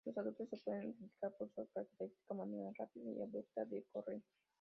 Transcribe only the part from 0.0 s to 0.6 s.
Los adultos se